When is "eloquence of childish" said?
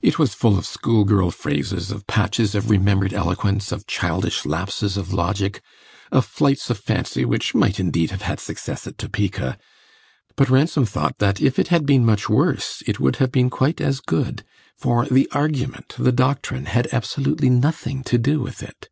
3.12-4.44